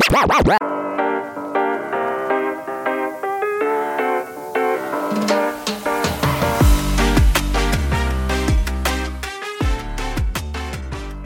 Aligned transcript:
¿Qué 0.00 0.06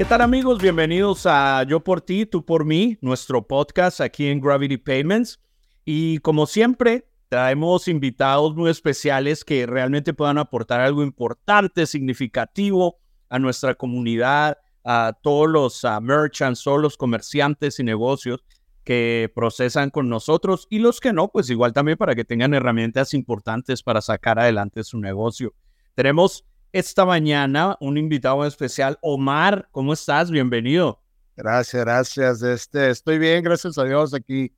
tal 0.04 0.22
amigos? 0.22 0.60
Bienvenidos 0.60 1.24
a 1.26 1.62
Yo 1.68 1.80
por 1.80 2.00
ti, 2.00 2.26
tú 2.26 2.44
por 2.44 2.64
mí, 2.64 2.98
nuestro 3.00 3.46
podcast 3.46 4.00
aquí 4.00 4.26
en 4.26 4.40
Gravity 4.40 4.76
Payments. 4.76 5.40
Y 5.84 6.18
como 6.18 6.46
siempre, 6.46 7.06
traemos 7.28 7.86
invitados 7.86 8.56
muy 8.56 8.70
especiales 8.70 9.44
que 9.44 9.66
realmente 9.66 10.14
puedan 10.14 10.38
aportar 10.38 10.80
algo 10.80 11.02
importante, 11.02 11.86
significativo 11.86 12.98
a 13.28 13.38
nuestra 13.38 13.74
comunidad, 13.74 14.58
a 14.84 15.16
todos 15.22 15.48
los 15.48 15.82
merchants, 16.02 16.62
todos 16.62 16.80
los 16.80 16.96
comerciantes 16.96 17.78
y 17.78 17.84
negocios 17.84 18.44
que 18.84 19.32
procesan 19.34 19.90
con 19.90 20.08
nosotros 20.08 20.66
y 20.70 20.78
los 20.78 21.00
que 21.00 21.12
no, 21.12 21.28
pues 21.28 21.50
igual 21.50 21.72
también 21.72 21.98
para 21.98 22.14
que 22.14 22.24
tengan 22.24 22.54
herramientas 22.54 23.14
importantes 23.14 23.82
para 23.82 24.00
sacar 24.00 24.38
adelante 24.38 24.84
su 24.84 25.00
negocio. 25.00 25.54
Tenemos 25.94 26.44
esta 26.72 27.04
mañana 27.04 27.76
un 27.80 27.96
invitado 27.96 28.44
especial, 28.44 28.98
Omar, 29.00 29.68
¿cómo 29.70 29.92
estás? 29.92 30.30
Bienvenido. 30.30 31.00
Gracias, 31.36 31.84
gracias. 31.84 32.42
Este, 32.42 32.90
estoy 32.90 33.18
bien, 33.18 33.42
gracias 33.42 33.78
a 33.78 33.84
Dios 33.84 34.12
aquí. 34.14 34.52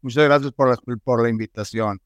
Muchas 0.00 0.24
gracias 0.24 0.52
por 0.52 0.68
la, 0.68 0.98
por 1.02 1.22
la 1.22 1.28
invitación. 1.28 2.00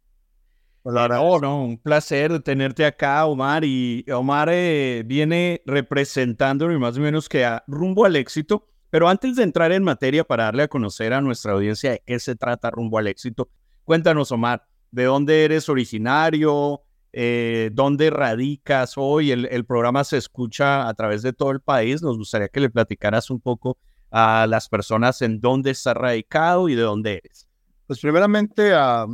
no, 0.85 1.09
no, 1.41 1.65
un 1.65 1.79
placer 1.79 2.41
tenerte 2.41 2.85
acá, 2.87 3.27
Omar. 3.27 3.65
Y 3.65 4.05
Omar 4.11 4.49
eh, 4.51 5.03
viene 5.05 5.63
representando 5.67 6.69
más 6.79 6.97
o 6.97 7.01
menos 7.01 7.29
que 7.29 7.45
a 7.45 7.65
rumbo 7.67 8.05
al 8.05 8.17
éxito 8.17 8.69
pero 8.91 9.09
antes 9.09 9.37
de 9.37 9.43
entrar 9.43 9.73
en 9.73 9.85
materia 9.85 10.25
para 10.25 10.45
darle 10.45 10.63
a 10.63 10.69
conocer 10.69 11.13
a 11.13 11.21
nuestra 11.21 11.53
audiencia 11.53 11.93
de 11.93 12.03
qué 12.05 12.19
se 12.19 12.37
trata 12.37 12.71
rumbo 12.71 12.99
al 12.99 13.07
éxito, 13.07 13.51
cuéntanos, 13.85 14.33
Omar, 14.33 14.67
¿de 14.91 15.05
dónde 15.05 15.45
eres 15.45 15.69
originario? 15.69 16.83
Eh, 17.13 17.71
¿Dónde 17.73 18.11
radicas 18.11 18.95
hoy? 18.97 19.31
El, 19.31 19.65
programa 19.67 20.05
se 20.05 20.17
escucha 20.17 20.89
a 20.89 20.95
través 20.95 21.23
de 21.23 21.33
todo 21.33 21.51
el 21.51 21.61
país. 21.61 22.03
Nos 22.03 22.17
gustaría 22.17 22.49
que 22.49 22.61
le 22.61 22.71
platicaras 22.71 23.31
un 23.31 23.41
poco 23.41 23.79
a 24.11 24.47
las 24.49 24.69
personas 24.69 25.21
en 25.21 25.41
dónde 25.41 25.71
estás 25.71 25.95
radicado 25.95 26.69
y 26.69 26.75
de 26.75 26.83
dónde 26.83 27.21
eres. 27.23 27.47
Pues 27.87 28.01
primeramente, 28.01 28.73
ha 28.75 29.07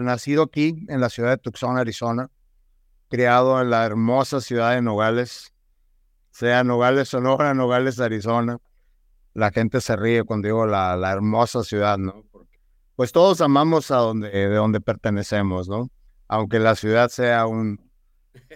nacido 0.00 0.42
aquí 0.42 0.84
en 0.88 1.00
la 1.00 1.08
ciudad 1.08 1.30
de 1.30 1.38
Tucson, 1.38 1.78
Arizona, 1.78 2.30
criado 3.08 3.60
en 3.60 3.70
la 3.70 3.84
hermosa 3.84 4.40
ciudad 4.40 4.74
de 4.74 4.82
Nogales, 4.82 5.52
sea 6.30 6.64
Nogales, 6.64 7.08
Sonora, 7.08 7.54
Nogales, 7.54 8.00
Arizona 8.00 8.58
la 9.36 9.50
gente 9.50 9.82
se 9.82 9.94
ríe 9.96 10.24
cuando 10.24 10.48
digo 10.48 10.66
la, 10.66 10.96
la 10.96 11.12
hermosa 11.12 11.62
ciudad, 11.62 11.98
¿no? 11.98 12.24
Pues 12.96 13.12
todos 13.12 13.42
amamos 13.42 13.90
a 13.90 13.96
donde, 13.96 14.30
de 14.30 14.54
donde 14.54 14.80
pertenecemos, 14.80 15.68
¿no? 15.68 15.90
Aunque 16.26 16.58
la 16.58 16.74
ciudad 16.74 17.10
sea 17.10 17.46
un, 17.46 17.78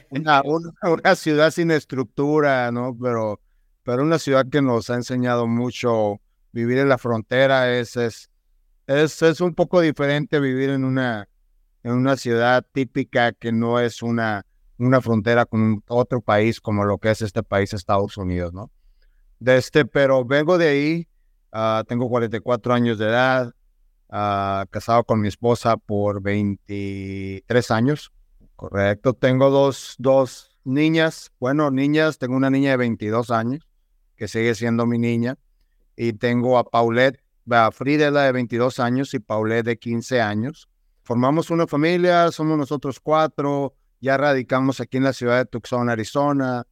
una, 0.08 0.42
una, 0.82 1.14
ciudad 1.16 1.50
sin 1.50 1.70
estructura, 1.70 2.72
¿no? 2.72 2.96
Pero, 2.98 3.40
pero 3.82 4.02
una 4.02 4.18
ciudad 4.18 4.46
que 4.50 4.62
nos 4.62 4.88
ha 4.88 4.94
enseñado 4.94 5.46
mucho 5.46 6.18
vivir 6.50 6.78
en 6.78 6.88
la 6.88 6.96
frontera 6.96 7.70
es, 7.70 7.96
es, 7.96 8.30
es, 8.86 9.20
es 9.20 9.40
un 9.42 9.54
poco 9.54 9.82
diferente 9.82 10.40
vivir 10.40 10.70
en 10.70 10.84
una, 10.84 11.28
en 11.82 11.92
una 11.92 12.16
ciudad 12.16 12.64
típica 12.72 13.32
que 13.32 13.52
no 13.52 13.78
es 13.80 14.00
una, 14.02 14.46
una 14.78 15.02
frontera 15.02 15.44
con 15.44 15.84
otro 15.88 16.22
país 16.22 16.58
como 16.58 16.84
lo 16.84 16.96
que 16.96 17.10
es 17.10 17.20
este 17.20 17.42
país, 17.42 17.74
Estados 17.74 18.16
Unidos, 18.16 18.54
¿no? 18.54 18.70
De 19.40 19.56
este, 19.56 19.86
pero 19.86 20.24
vengo 20.24 20.58
de 20.58 20.68
ahí, 20.68 21.08
uh, 21.52 21.82
tengo 21.84 22.08
44 22.08 22.74
años 22.74 22.98
de 22.98 23.06
edad, 23.06 23.52
uh, 24.08 24.68
casado 24.70 25.02
con 25.04 25.20
mi 25.20 25.28
esposa 25.28 25.76
por 25.78 26.22
23 26.22 27.70
años, 27.70 28.12
correcto. 28.54 29.14
Tengo 29.14 29.50
dos, 29.50 29.96
dos 29.98 30.58
niñas, 30.64 31.32
bueno, 31.40 31.70
niñas, 31.70 32.18
tengo 32.18 32.36
una 32.36 32.50
niña 32.50 32.72
de 32.72 32.76
22 32.76 33.30
años, 33.30 33.66
que 34.14 34.28
sigue 34.28 34.54
siendo 34.54 34.86
mi 34.86 34.98
niña, 34.98 35.36
y 35.96 36.12
tengo 36.12 36.58
a 36.58 36.64
Paulette, 36.64 37.22
a 37.50 37.70
Frida 37.72 38.10
la 38.10 38.24
de 38.24 38.32
22 38.32 38.78
años 38.78 39.14
y 39.14 39.18
Paulette 39.18 39.66
de 39.66 39.78
15 39.78 40.20
años. 40.20 40.68
Formamos 41.02 41.50
una 41.50 41.66
familia, 41.66 42.30
somos 42.30 42.58
nosotros 42.58 43.00
cuatro, 43.00 43.74
ya 44.00 44.18
radicamos 44.18 44.80
aquí 44.80 44.98
en 44.98 45.04
la 45.04 45.14
ciudad 45.14 45.38
de 45.38 45.46
Tucson, 45.46 45.88
Arizona 45.88 46.66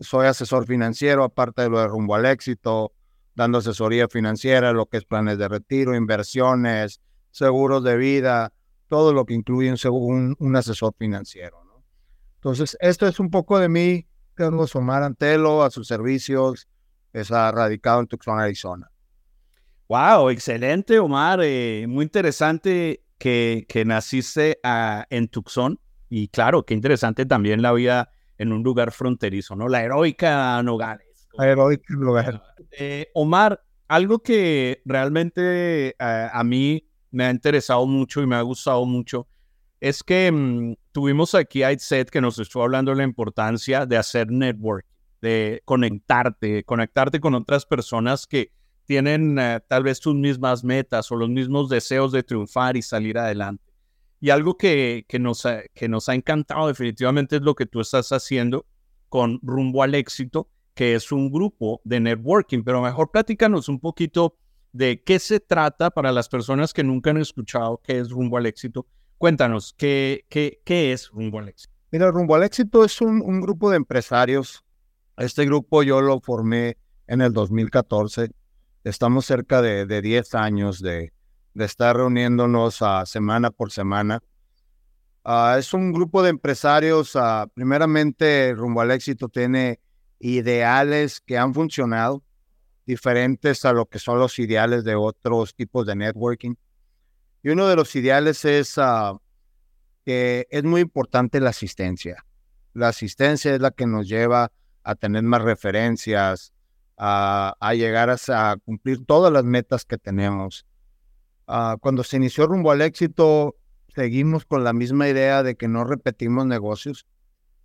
soy 0.00 0.26
asesor 0.26 0.66
financiero, 0.66 1.24
aparte 1.24 1.62
de 1.62 1.68
lo 1.68 1.78
de 1.78 1.86
rumbo 1.86 2.14
al 2.14 2.26
éxito, 2.26 2.92
dando 3.34 3.58
asesoría 3.58 4.08
financiera, 4.08 4.72
lo 4.72 4.86
que 4.86 4.98
es 4.98 5.04
planes 5.04 5.38
de 5.38 5.48
retiro, 5.48 5.94
inversiones, 5.94 7.00
seguros 7.30 7.84
de 7.84 7.96
vida, 7.96 8.52
todo 8.88 9.12
lo 9.12 9.24
que 9.24 9.34
incluye 9.34 9.72
un, 9.90 10.56
asesor 10.56 10.94
financiero. 10.98 11.58
Entonces, 12.36 12.76
esto 12.80 13.06
es 13.06 13.20
un 13.20 13.30
poco 13.30 13.58
de 13.58 13.68
mí, 13.68 14.06
Carlos 14.34 14.74
Omar 14.74 15.02
Antelo, 15.02 15.62
a 15.62 15.70
sus 15.70 15.86
servicios, 15.86 16.66
es 17.12 17.28
radicado 17.28 18.00
en 18.00 18.06
Tucson, 18.06 18.40
Arizona. 18.40 18.90
Wow, 19.88 20.30
excelente, 20.30 20.98
Omar. 20.98 21.40
Eh, 21.42 21.84
muy 21.88 22.04
interesante 22.04 23.02
que, 23.18 23.66
que 23.68 23.84
naciste 23.84 24.58
ah, 24.62 25.04
en 25.10 25.28
Tucson. 25.28 25.78
Y 26.08 26.28
claro, 26.28 26.64
qué 26.64 26.74
interesante 26.74 27.26
también 27.26 27.60
la 27.60 27.72
vida 27.72 28.10
en 28.40 28.52
un 28.52 28.62
lugar 28.62 28.90
fronterizo, 28.90 29.54
¿no? 29.54 29.68
La 29.68 29.84
heroica 29.84 30.62
Nogales. 30.62 31.28
La 31.34 31.46
heroica 31.46 31.94
Nogales. 31.94 32.40
Eh, 32.70 33.08
Omar, 33.12 33.62
algo 33.86 34.20
que 34.20 34.80
realmente 34.86 35.88
eh, 35.90 35.94
a 35.98 36.42
mí 36.42 36.88
me 37.10 37.24
ha 37.24 37.30
interesado 37.30 37.86
mucho 37.86 38.22
y 38.22 38.26
me 38.26 38.36
ha 38.36 38.40
gustado 38.40 38.86
mucho 38.86 39.28
es 39.78 40.02
que 40.02 40.32
mm, 40.32 40.74
tuvimos 40.90 41.34
aquí 41.34 41.62
a 41.62 41.70
Itzet 41.70 42.08
que 42.08 42.22
nos 42.22 42.38
estuvo 42.38 42.62
hablando 42.62 42.92
de 42.92 42.96
la 42.96 43.04
importancia 43.04 43.84
de 43.84 43.98
hacer 43.98 44.30
network, 44.30 44.86
de 45.20 45.60
conectarte, 45.66 46.64
conectarte 46.64 47.20
con 47.20 47.34
otras 47.34 47.66
personas 47.66 48.26
que 48.26 48.52
tienen 48.86 49.38
eh, 49.38 49.60
tal 49.68 49.82
vez 49.82 50.00
tus 50.00 50.14
mismas 50.14 50.64
metas 50.64 51.12
o 51.12 51.16
los 51.16 51.28
mismos 51.28 51.68
deseos 51.68 52.10
de 52.10 52.22
triunfar 52.22 52.78
y 52.78 52.82
salir 52.82 53.18
adelante. 53.18 53.69
Y 54.20 54.30
algo 54.30 54.56
que, 54.56 55.06
que, 55.08 55.18
nos 55.18 55.46
ha, 55.46 55.62
que 55.74 55.88
nos 55.88 56.08
ha 56.10 56.14
encantado 56.14 56.68
definitivamente 56.68 57.36
es 57.36 57.42
lo 57.42 57.54
que 57.54 57.64
tú 57.64 57.80
estás 57.80 58.12
haciendo 58.12 58.66
con 59.08 59.40
Rumbo 59.42 59.82
al 59.82 59.94
Éxito, 59.94 60.50
que 60.74 60.94
es 60.94 61.10
un 61.10 61.30
grupo 61.30 61.80
de 61.84 62.00
networking. 62.00 62.62
Pero 62.62 62.82
mejor 62.82 63.10
platícanos 63.10 63.68
un 63.68 63.80
poquito 63.80 64.36
de 64.72 65.02
qué 65.02 65.18
se 65.18 65.40
trata 65.40 65.90
para 65.90 66.12
las 66.12 66.28
personas 66.28 66.74
que 66.74 66.84
nunca 66.84 67.10
han 67.10 67.16
escuchado 67.16 67.80
qué 67.82 67.98
es 67.98 68.10
Rumbo 68.10 68.36
al 68.36 68.46
Éxito. 68.46 68.86
Cuéntanos, 69.16 69.74
¿qué, 69.76 70.26
qué, 70.28 70.60
qué 70.64 70.92
es 70.92 71.08
Rumbo 71.08 71.38
al 71.38 71.48
Éxito? 71.48 71.72
Mira, 71.90 72.10
Rumbo 72.10 72.34
al 72.34 72.44
Éxito 72.44 72.84
es 72.84 73.00
un, 73.00 73.22
un 73.22 73.40
grupo 73.40 73.70
de 73.70 73.78
empresarios. 73.78 74.64
Este 75.16 75.46
grupo 75.46 75.82
yo 75.82 76.02
lo 76.02 76.20
formé 76.20 76.76
en 77.06 77.22
el 77.22 77.32
2014. 77.32 78.30
Estamos 78.84 79.24
cerca 79.26 79.60
de, 79.60 79.86
de 79.86 80.02
10 80.02 80.34
años 80.34 80.80
de, 80.80 81.12
de 81.54 81.64
estar 81.64 81.96
reuniéndonos 81.96 82.80
uh, 82.80 83.04
semana 83.04 83.50
por 83.50 83.70
semana. 83.70 84.22
Uh, 85.24 85.58
es 85.58 85.74
un 85.74 85.92
grupo 85.92 86.22
de 86.22 86.30
empresarios, 86.30 87.14
uh, 87.14 87.48
primeramente 87.54 88.54
rumbo 88.54 88.80
al 88.80 88.90
éxito, 88.90 89.28
tiene 89.28 89.80
ideales 90.18 91.20
que 91.20 91.36
han 91.36 91.54
funcionado, 91.54 92.22
diferentes 92.86 93.64
a 93.64 93.72
lo 93.72 93.86
que 93.86 93.98
son 93.98 94.18
los 94.18 94.38
ideales 94.38 94.84
de 94.84 94.94
otros 94.94 95.54
tipos 95.54 95.86
de 95.86 95.96
networking. 95.96 96.54
Y 97.42 97.50
uno 97.50 97.66
de 97.68 97.76
los 97.76 97.94
ideales 97.96 98.44
es 98.44 98.76
que 100.04 100.46
es 100.50 100.64
muy 100.64 100.82
importante 100.82 101.40
la 101.40 101.50
asistencia. 101.50 102.24
La 102.74 102.88
asistencia 102.88 103.54
es 103.54 103.60
la 103.60 103.70
que 103.70 103.86
nos 103.86 104.08
lleva 104.08 104.52
a 104.82 104.94
tener 104.94 105.22
más 105.22 105.42
referencias, 105.42 106.52
a, 106.96 107.72
llegar 107.74 108.10
a 108.10 108.56
cumplir 108.64 109.04
todas 109.06 109.32
las 109.32 109.44
metas 109.44 109.84
que 109.84 109.96
tenemos. 109.96 110.66
Ah, 111.52 111.76
cuando 111.80 112.04
se 112.04 112.16
inició 112.16 112.46
rumbo 112.46 112.70
al 112.70 112.80
éxito, 112.80 113.56
seguimos 113.92 114.44
con 114.44 114.62
la 114.62 114.72
misma 114.72 115.08
idea 115.08 115.42
de 115.42 115.56
que 115.56 115.66
no 115.66 115.82
repetimos 115.82 116.46
negocios. 116.46 117.08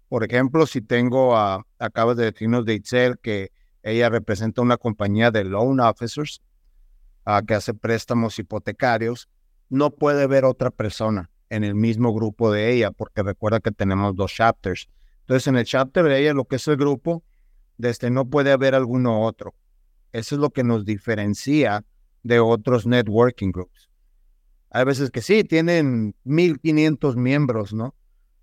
Por 0.10 0.24
ejemplo, 0.24 0.66
si 0.66 0.82
tengo, 0.82 1.38
a, 1.38 1.64
acabas 1.78 2.18
de 2.18 2.26
decirnos 2.32 2.66
de 2.66 2.74
Itzel 2.74 3.20
que 3.20 3.52
ella 3.84 4.10
representa 4.10 4.64
una 4.64 4.78
compañía 4.78 5.30
de 5.30 5.44
loan 5.44 5.80
officers 5.82 6.42
uh, 7.28 7.46
que 7.46 7.54
hace 7.54 7.76
préstamos 7.76 8.40
hipotecarios, 8.40 9.30
no 9.70 9.92
puede 9.92 10.26
ver 10.26 10.46
otra 10.46 10.72
persona 10.72 11.30
en 11.52 11.64
el 11.64 11.76
mismo 11.76 12.12
grupo 12.12 12.52
de 12.52 12.74
ella, 12.74 12.90
porque 12.90 13.22
recuerda 13.22 13.60
que 13.60 13.70
tenemos 13.70 14.16
dos 14.16 14.34
chapters. 14.34 14.90
Entonces, 15.20 15.46
en 15.46 15.58
el 15.58 15.66
chapter 15.66 16.06
de 16.06 16.22
ella, 16.22 16.34
lo 16.34 16.46
que 16.46 16.56
es 16.56 16.68
el 16.68 16.78
grupo, 16.78 17.24
desde 17.78 18.10
no 18.10 18.28
puede 18.32 18.52
haber 18.52 18.74
alguno 18.74 19.22
otro. 19.22 19.54
Eso 20.12 20.34
es 20.34 20.42
lo 20.42 20.50
que 20.50 20.64
nos 20.64 20.86
diferencia 20.86 21.86
de 22.26 22.40
otros 22.40 22.88
networking 22.88 23.52
groups. 23.52 23.88
Hay 24.72 24.84
veces 24.84 25.12
que 25.12 25.22
sí, 25.22 25.44
tienen 25.44 26.16
1500 26.24 27.16
miembros, 27.16 27.72
¿no? 27.72 27.94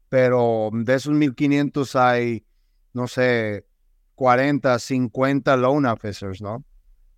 Pero 0.08 0.70
de 0.72 0.94
esos 0.94 1.12
1500 1.12 1.96
hay, 1.96 2.46
no 2.92 3.08
sé, 3.08 3.66
40, 4.14 4.78
50 4.78 5.56
loan 5.56 5.86
officers, 5.86 6.40
¿no? 6.40 6.64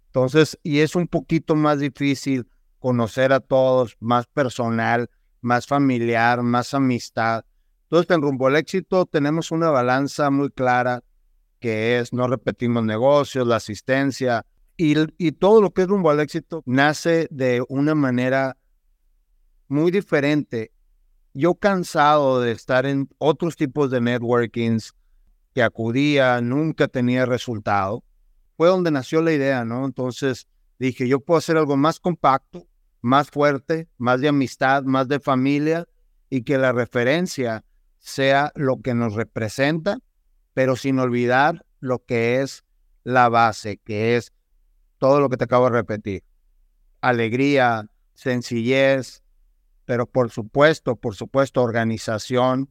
Entonces, 0.06 0.58
y 0.62 0.78
es 0.78 0.96
un 0.96 1.06
poquito 1.06 1.54
más 1.54 1.80
difícil 1.80 2.48
conocer 2.78 3.34
a 3.34 3.40
todos, 3.40 3.98
más 4.00 4.26
personal, 4.26 5.10
más 5.42 5.66
familiar, 5.66 6.42
más 6.42 6.72
amistad. 6.72 7.44
Entonces, 7.82 8.10
en 8.10 8.22
rumbo 8.22 8.46
al 8.46 8.56
éxito 8.56 9.04
tenemos 9.04 9.50
una 9.50 9.68
balanza 9.68 10.30
muy 10.30 10.50
clara 10.50 11.02
que 11.60 11.98
es 11.98 12.14
no 12.14 12.26
repetimos 12.26 12.84
negocios, 12.84 13.46
la 13.46 13.56
asistencia 13.56 14.46
y, 14.76 15.32
todo 15.32 15.62
lo 15.62 15.72
que 15.72 15.82
es 15.82 15.88
rumbo 15.88 16.10
al 16.10 16.20
éxito 16.20 16.62
nace 16.66 17.28
de 17.30 17.64
una 17.68 17.94
manera 17.94 18.56
muy 19.68 19.90
diferente. 19.90 20.72
Yo 21.32 21.54
cansado 21.54 22.40
de 22.40 22.52
estar 22.52 22.86
en 22.86 23.08
otros 23.18 23.56
tipos 23.56 23.90
de 23.90 24.00
networkings 24.00 24.94
que 25.54 25.62
acudía, 25.62 26.40
nunca 26.40 26.88
tenía 26.88 27.26
resultado, 27.26 28.04
fue 28.56 28.68
donde 28.68 28.90
nació 28.90 29.22
la 29.22 29.32
idea, 29.32 29.64
¿no? 29.64 29.84
Entonces 29.84 30.48
dije, 30.78 31.08
yo 31.08 31.20
puedo 31.20 31.38
hacer 31.38 31.56
algo 31.56 31.76
más 31.76 32.00
compacto, 32.00 32.66
más 33.00 33.30
fuerte, 33.30 33.88
más 33.98 34.20
de 34.20 34.28
amistad, 34.28 34.82
más 34.84 35.08
de 35.08 35.20
familia 35.20 35.86
y 36.30 36.42
que 36.42 36.58
la 36.58 36.72
referencia 36.72 37.64
sea 37.98 38.52
lo 38.54 38.80
que 38.80 38.94
nos 38.94 39.14
representa, 39.14 39.98
pero 40.52 40.76
sin 40.76 40.98
olvidar 40.98 41.64
lo 41.80 42.04
que 42.04 42.42
es 42.42 42.64
la 43.02 43.28
base, 43.28 43.78
que 43.78 44.16
es 44.16 44.32
todo 45.04 45.20
lo 45.20 45.28
que 45.28 45.36
te 45.36 45.44
acabo 45.44 45.66
de 45.66 45.72
repetir. 45.72 46.24
Alegría, 47.02 47.90
sencillez, 48.14 49.22
pero 49.84 50.06
por 50.06 50.30
supuesto, 50.30 50.96
por 50.96 51.14
supuesto, 51.14 51.60
organización 51.60 52.70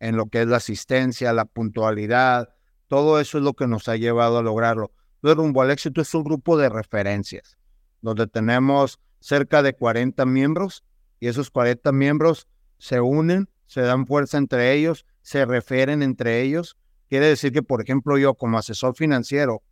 en 0.00 0.16
lo 0.16 0.26
que 0.26 0.42
es 0.42 0.48
la 0.48 0.56
asistencia, 0.56 1.32
la 1.32 1.44
puntualidad, 1.44 2.48
todo 2.88 3.20
eso 3.20 3.38
es 3.38 3.44
lo 3.44 3.54
que 3.54 3.68
nos 3.68 3.88
ha 3.88 3.94
llevado 3.94 4.38
a 4.38 4.42
lograrlo. 4.42 4.90
Entonces, 5.18 5.36
Rumbo 5.36 5.62
al 5.62 5.70
Éxito 5.70 6.00
es 6.00 6.12
un 6.16 6.24
grupo 6.24 6.58
de 6.58 6.68
referencias, 6.68 7.56
donde 8.00 8.26
tenemos 8.26 8.98
cerca 9.20 9.62
de 9.62 9.74
40 9.74 10.26
miembros 10.26 10.82
y 11.20 11.28
esos 11.28 11.48
40 11.48 11.92
miembros 11.92 12.48
se 12.78 13.00
unen, 13.00 13.48
se 13.68 13.82
dan 13.82 14.04
fuerza 14.04 14.36
entre 14.36 14.72
ellos, 14.72 15.06
se 15.22 15.44
refieren 15.44 16.02
entre 16.02 16.42
ellos. 16.42 16.76
Quiere 17.08 17.26
decir 17.26 17.52
que, 17.52 17.62
por 17.62 17.80
ejemplo, 17.80 18.18
yo 18.18 18.34
como 18.34 18.58
asesor 18.58 18.96
financiero 18.96 19.62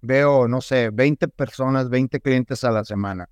veo, 0.00 0.48
no 0.48 0.60
sé, 0.60 0.90
20 0.90 1.28
personas, 1.28 1.88
20 1.88 2.20
clientes 2.20 2.64
a 2.64 2.70
la 2.70 2.84
semana. 2.84 3.28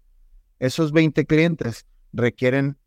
Esos 0.58 0.92
20 0.92 1.24
clientes 1.26 1.86
requieren 2.12 2.78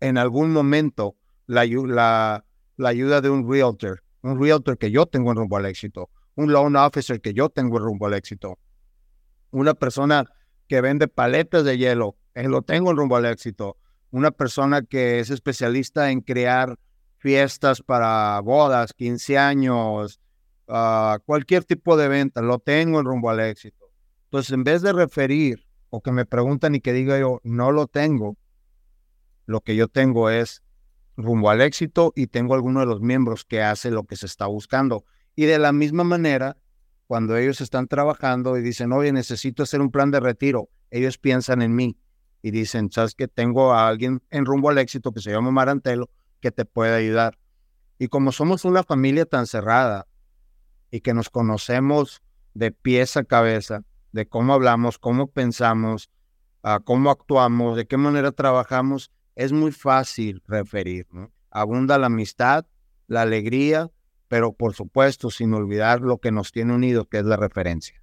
en 0.00 0.18
algún 0.18 0.52
momento 0.52 1.16
la, 1.46 1.64
la, 1.64 2.88
ayuda 2.88 3.20
de 3.20 3.30
un 3.30 3.50
realtor, 3.50 4.02
un 4.22 4.40
realtor 4.40 4.78
que 4.78 4.90
yo 4.90 5.06
tengo 5.06 5.30
en 5.30 5.38
rumbo 5.38 5.56
al 5.56 5.66
éxito, 5.66 6.10
un 6.36 6.52
loan 6.52 6.76
officer 6.76 7.20
que 7.20 7.34
yo 7.34 7.48
tengo 7.48 7.78
en 7.78 7.84
rumbo 7.84 8.06
al 8.06 8.14
éxito, 8.14 8.58
una 9.50 9.74
persona 9.74 10.24
que 10.68 10.80
vende 10.80 11.08
paletas 11.08 11.64
de 11.64 11.78
hielo, 11.78 12.16
eh, 12.34 12.48
lo 12.48 12.62
tengo 12.62 12.90
en 12.90 12.96
rumbo 12.98 13.16
al 13.16 13.24
éxito, 13.24 13.76
una 14.10 14.30
persona 14.30 14.82
que 14.82 15.20
es 15.20 15.30
especialista 15.30 16.10
en 16.10 16.20
crear 16.20 16.78
fiestas 17.16 17.82
para 17.82 18.40
bodas, 18.40 18.92
15 18.92 19.38
años, 19.38 20.20
uh, 20.68 21.18
cualquier 21.24 21.64
tipo 21.64 21.96
de 21.96 22.08
venta, 22.08 22.42
lo 22.42 22.58
tengo 22.58 23.00
en 23.00 23.06
rumbo 23.06 23.30
al 23.30 23.40
éxito. 23.40 23.90
Entonces, 24.24 24.52
en 24.52 24.64
vez 24.64 24.82
de 24.82 24.92
referir 24.92 25.66
o 25.90 26.02
que 26.02 26.12
me 26.12 26.26
preguntan 26.26 26.74
y 26.74 26.80
que 26.80 26.92
diga 26.92 27.18
yo, 27.18 27.40
no 27.44 27.72
lo 27.72 27.86
tengo, 27.86 28.36
lo 29.46 29.62
que 29.62 29.74
yo 29.74 29.88
tengo 29.88 30.28
es 30.28 30.62
rumbo 31.16 31.50
al 31.50 31.60
éxito 31.60 32.12
y 32.14 32.26
tengo 32.26 32.54
alguno 32.54 32.80
de 32.80 32.86
los 32.86 33.00
miembros 33.00 33.44
que 33.44 33.62
hace 33.62 33.90
lo 33.90 34.04
que 34.04 34.16
se 34.16 34.26
está 34.26 34.46
buscando. 34.46 35.04
Y 35.34 35.46
de 35.46 35.58
la 35.58 35.72
misma 35.72 36.04
manera, 36.04 36.56
cuando 37.06 37.36
ellos 37.36 37.60
están 37.60 37.88
trabajando 37.88 38.58
y 38.58 38.62
dicen, 38.62 38.92
oye, 38.92 39.12
necesito 39.12 39.62
hacer 39.62 39.80
un 39.80 39.90
plan 39.90 40.10
de 40.10 40.20
retiro, 40.20 40.68
ellos 40.90 41.16
piensan 41.16 41.62
en 41.62 41.74
mí 41.74 41.96
y 42.42 42.50
dicen, 42.50 42.90
sabes 42.92 43.14
que 43.14 43.28
tengo 43.28 43.72
a 43.72 43.88
alguien 43.88 44.22
en 44.30 44.44
rumbo 44.44 44.68
al 44.68 44.78
éxito 44.78 45.12
que 45.12 45.20
se 45.20 45.30
llama 45.30 45.50
Marantelo 45.50 46.10
que 46.40 46.50
te 46.50 46.64
puede 46.64 46.94
ayudar. 46.94 47.38
Y 47.98 48.08
como 48.08 48.30
somos 48.30 48.64
una 48.64 48.84
familia 48.84 49.24
tan 49.24 49.46
cerrada 49.46 50.06
y 50.90 51.00
que 51.00 51.14
nos 51.14 51.30
conocemos 51.30 52.22
de 52.54 52.72
pies 52.72 53.16
a 53.16 53.24
cabeza, 53.24 53.82
de 54.12 54.26
cómo 54.26 54.54
hablamos, 54.54 54.98
cómo 54.98 55.28
pensamos, 55.28 56.10
uh, 56.64 56.82
cómo 56.84 57.10
actuamos, 57.10 57.76
de 57.76 57.86
qué 57.86 57.96
manera 57.96 58.32
trabajamos, 58.32 59.10
es 59.36 59.52
muy 59.52 59.72
fácil 59.72 60.42
referir. 60.46 61.06
Abunda 61.50 61.98
la 61.98 62.06
amistad, 62.06 62.66
la 63.06 63.22
alegría, 63.22 63.90
pero 64.28 64.52
por 64.52 64.74
supuesto 64.74 65.30
sin 65.30 65.54
olvidar 65.54 66.00
lo 66.00 66.18
que 66.18 66.32
nos 66.32 66.52
tiene 66.52 66.74
unidos, 66.74 67.06
que 67.10 67.18
es 67.18 67.24
la 67.24 67.36
referencia. 67.36 68.02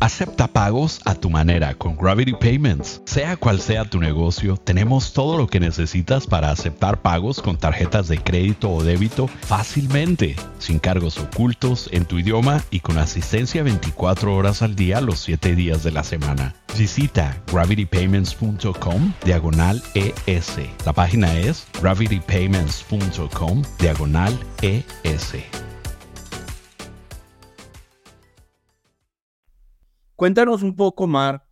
Acepta 0.00 0.48
pagos 0.48 0.98
a 1.04 1.14
tu 1.14 1.28
manera 1.28 1.74
con 1.74 1.94
Gravity 1.94 2.32
Payments. 2.32 3.02
Sea 3.04 3.36
cual 3.36 3.60
sea 3.60 3.84
tu 3.84 4.00
negocio, 4.00 4.56
tenemos 4.56 5.12
todo 5.12 5.36
lo 5.36 5.46
que 5.46 5.60
necesitas 5.60 6.26
para 6.26 6.50
aceptar 6.50 7.02
pagos 7.02 7.42
con 7.42 7.58
tarjetas 7.58 8.08
de 8.08 8.16
crédito 8.16 8.70
o 8.70 8.82
débito 8.82 9.28
fácilmente, 9.28 10.36
sin 10.58 10.78
cargos 10.78 11.18
ocultos, 11.18 11.90
en 11.92 12.06
tu 12.06 12.18
idioma 12.18 12.62
y 12.70 12.80
con 12.80 12.96
asistencia 12.96 13.62
24 13.62 14.34
horas 14.34 14.62
al 14.62 14.74
día 14.74 15.02
los 15.02 15.20
7 15.20 15.54
días 15.54 15.82
de 15.82 15.90
la 15.90 16.02
semana. 16.02 16.54
Visita 16.78 17.36
gravitypayments.com 17.52 19.12
diagonal 19.22 19.82
ES. 19.94 20.56
La 20.86 20.94
página 20.94 21.38
es 21.38 21.66
gravitypayments.com 21.82 23.62
diagonal 23.78 24.38
ES. 24.62 25.59
Cuéntanos 30.20 30.62
un 30.62 30.76
poco, 30.76 31.06
Mar, 31.06 31.46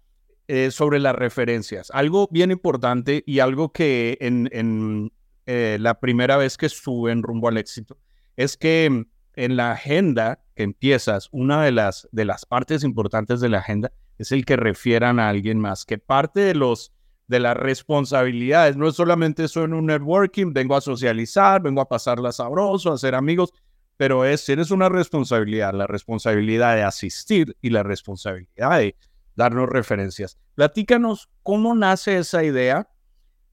eh, 0.47 0.71
sobre 0.71 0.99
las 0.99 1.15
referencias. 1.15 1.91
Algo 1.91 2.29
bien 2.31 2.51
importante 2.51 3.25
y 3.25 3.39
algo 3.39 3.73
que 3.73 4.19
en, 4.21 5.11
eh, 5.47 5.79
la 5.81 5.99
primera 6.01 6.37
vez 6.37 6.59
que 6.59 6.67
estuve 6.67 7.11
en 7.11 7.23
Rumbo 7.23 7.49
al 7.49 7.57
Éxito 7.57 7.97
es 8.37 8.59
que 8.59 8.91
mm, 8.91 9.07
en 9.37 9.57
la 9.57 9.73
agenda 9.73 10.45
que 10.55 10.65
empiezas, 10.65 11.31
una 11.33 11.65
de 11.65 11.73
las, 11.73 12.07
partes 12.47 12.85
importantes 12.85 13.41
de 13.41 13.49
la 13.49 13.61
agenda 13.61 13.91
es 14.19 14.33
el 14.33 14.45
que 14.45 14.57
refieran 14.57 15.19
a 15.19 15.31
alguien 15.31 15.59
más, 15.59 15.87
que 15.87 15.97
parte 15.97 16.41
de 16.41 16.55
los 16.55 16.93
de 17.27 17.41
las 17.41 17.57
responsabilidades 17.57 18.77
no 18.77 18.87
es 18.87 18.97
solamente 18.97 19.45
eso 19.45 19.65
en 19.65 19.73
un 19.73 19.87
networking, 19.87 20.53
vengo 20.53 20.77
a 20.77 20.83
socializar, 20.83 21.63
vengo 21.63 21.81
a 21.81 21.89
pasarla 21.89 22.33
sabroso, 22.33 22.91
a 22.91 22.97
hacer 22.97 23.15
amigos, 23.15 23.55
pero 23.99 24.25
es, 24.25 24.45
tienes 24.47 24.71
una 24.71 24.89
responsabilidad, 24.89 25.75
la 25.75 25.89
responsabilidad 25.89 26.77
de 26.77 26.85
asistir 26.85 27.57
y 27.61 27.71
la 27.71 27.83
responsabilidad 27.83 28.79
de 28.79 28.97
darnos 29.35 29.69
referencias. 29.69 30.39
Platícanos 30.55 31.29
cómo 31.43 31.75
nace 31.75 32.17
esa 32.17 32.45
idea 32.45 32.89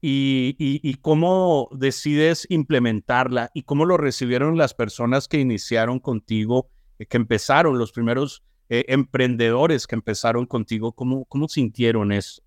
y, 0.00 0.94
cómo 1.02 1.68
decides 1.72 2.46
implementarla 2.48 3.50
y 3.54 3.64
cómo 3.64 3.84
lo 3.86 3.96
recibieron 3.96 4.56
las 4.56 4.72
personas 4.72 5.26
que 5.26 5.40
iniciaron 5.40 5.98
contigo, 5.98 6.70
eh, 7.00 7.06
que 7.06 7.16
empezaron, 7.16 7.76
los 7.76 7.90
primeros 7.90 8.44
eh, 8.68 8.84
emprendedores 8.86 9.88
que 9.88 9.96
empezaron 9.96 10.46
contigo, 10.46 10.92
¿cómo, 10.92 11.24
cómo 11.24 11.48
sintieron 11.48 12.12
eso? 12.12 12.40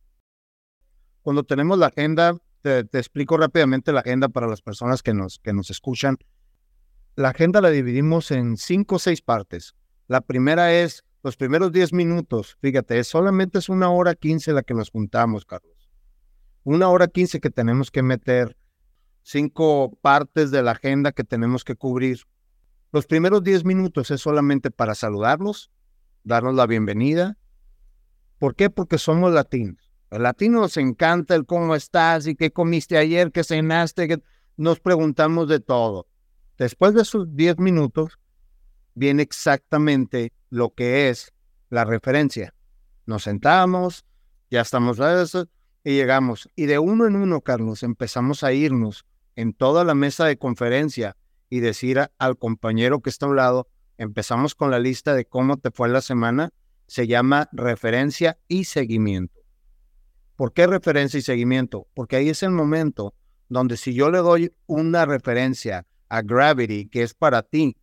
Cuando 1.22 1.44
tenemos 1.44 1.78
la 1.78 1.88
agenda, 1.88 2.38
te, 2.62 2.86
te, 2.86 2.98
explico 2.98 3.36
rápidamente 3.36 3.92
la 3.92 4.00
agenda 4.00 4.30
para 4.30 4.48
las 4.48 4.62
personas 4.62 5.04
que 5.04 5.14
nos, 5.14 5.40
que 5.40 5.52
nos 5.52 5.70
escuchan. 5.70 6.18
La 7.16 7.30
agenda 7.30 7.62
la 7.62 7.70
dividimos 7.70 8.32
en 8.32 8.58
cinco 8.58 8.96
o 8.96 9.00
seis 9.00 9.22
partes. 9.22 9.76
La 10.08 10.22
primera 10.22 10.74
es 10.74 11.04
los 11.22 11.36
primeros 11.36 11.72
diez 11.72 11.92
minutos. 11.92 12.58
Fíjate, 12.62 13.04
solamente 13.04 13.60
es 13.60 13.70
una 13.70 13.90
hora 13.90 14.16
quince 14.16 14.54
la 14.54 14.64
que 14.64 14.74
nos 14.74 14.90
juntamos, 14.90 15.46
Carlos. 15.46 15.90
Una 16.64 16.90
hora 16.90 17.08
quince 17.08 17.40
que 17.40 17.50
tenemos 17.50 17.92
que 17.92 18.04
meter 18.04 18.56
cinco 19.22 19.98
partes 20.02 20.52
de 20.52 20.64
la 20.64 20.72
agenda 20.72 21.12
que 21.12 21.24
tenemos 21.24 21.64
que 21.64 21.76
cubrir. 21.76 22.22
Los 22.92 23.06
primeros 23.06 23.44
diez 23.44 23.66
minutos 23.66 24.10
es 24.12 24.22
solamente 24.22 24.72
para 24.72 24.96
saludarlos, 24.96 25.72
darnos 26.24 26.56
la 26.56 26.66
bienvenida. 26.66 27.38
¿Por 28.40 28.56
qué? 28.56 28.70
Porque 28.70 28.98
somos 28.98 29.34
latinos. 29.34 29.92
El 30.10 30.24
latino 30.24 30.62
nos 30.62 30.78
encanta 30.78 31.36
el 31.36 31.46
cómo 31.46 31.76
estás 31.76 32.26
y 32.26 32.36
qué 32.36 32.52
comiste 32.52 32.98
ayer, 32.98 33.32
qué 33.32 33.44
cenaste, 33.44 34.22
nos 34.58 34.80
preguntamos 34.80 35.48
de 35.48 35.60
todo. 35.60 36.08
Después 36.60 36.94
de 36.94 37.04
esos 37.04 37.38
10 37.38 37.58
minutos, 37.60 38.20
viene 38.94 39.24
exactamente 39.24 40.34
lo 40.50 40.74
que 40.74 41.08
es 41.08 41.34
la 41.70 41.86
referencia. 41.86 42.54
Nos 43.06 43.24
sentamos, 43.24 44.06
ya 44.52 44.60
estamos 44.62 44.98
y 45.86 45.92
llegamos. 45.92 46.50
Y 46.58 46.66
de 46.66 46.78
uno 46.78 47.08
en 47.08 47.16
uno, 47.16 47.40
Carlos, 47.40 47.82
empezamos 47.82 48.44
a 48.44 48.52
irnos 48.52 49.06
en 49.38 49.54
toda 49.54 49.86
la 49.86 49.96
mesa 49.96 50.26
de 50.26 50.38
conferencia 50.38 51.16
y 51.50 51.62
decir 51.62 52.12
al 52.18 52.38
compañero 52.38 53.00
que 53.00 53.10
está 53.10 53.26
a 53.26 53.30
un 53.30 53.38
lado, 53.38 53.70
empezamos 53.98 54.54
con 54.54 54.70
la 54.70 54.80
lista 54.80 55.14
de 55.14 55.24
cómo 55.24 55.56
te 55.56 55.72
fue 55.72 55.88
la 55.88 56.02
semana, 56.02 56.52
se 56.88 57.08
llama 57.08 57.48
referencia 57.54 58.38
y 58.50 58.66
seguimiento. 58.66 59.40
¿Por 60.36 60.52
qué 60.52 60.68
referencia 60.68 61.20
y 61.20 61.22
seguimiento? 61.22 61.88
Porque 61.94 62.18
ahí 62.18 62.28
es 62.28 62.44
el 62.44 62.52
momento 62.52 63.14
donde 63.48 63.78
si 63.78 63.94
yo 63.94 64.12
le 64.12 64.18
doy 64.18 64.54
una 64.68 65.06
referencia 65.06 65.86
a 66.10 66.22
Gravity, 66.22 66.88
que 66.90 67.04
es 67.04 67.14
para 67.14 67.44
ti, 67.44 67.78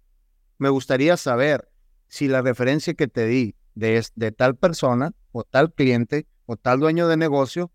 me 0.59 0.69
gustaría 0.69 1.17
saber 1.17 1.71
si 2.09 2.29
la 2.29 2.43
referencia 2.43 2.95
que 2.95 3.09
te 3.09 3.27
di 3.27 3.55
de, 3.75 4.05
de 4.15 4.33
tal 4.33 4.57
persona 4.57 5.13
o 5.33 5.45
tal 5.45 5.73
cliente 5.73 6.27
o 6.47 6.57
tal 6.57 6.81
dueño 6.81 7.09
de 7.09 7.17
negocio 7.17 7.71